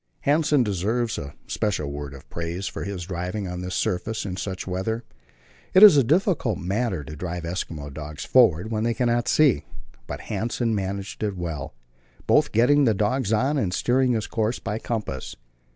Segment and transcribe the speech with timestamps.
[0.25, 4.65] Hanssen deserves a special word of praise for his driving on this surface in such
[4.65, 5.03] weather.
[5.75, 9.63] It is a difficult matter to drive Eskimo dogs forward when they cannot see;
[10.07, 11.75] but Hanssen managed it well,
[12.25, 15.35] both getting the dogs on and steering his course by compass.